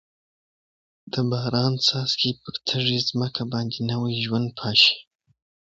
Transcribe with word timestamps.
د 1.11 1.13
باران 1.29 1.73
څاڅکي 1.85 2.31
پر 2.41 2.53
تږې 2.67 2.99
ځمکه 3.09 3.43
باندې 3.51 3.79
نوي 3.91 4.13
ژوند 4.25 4.47
پاشي. 4.59 4.95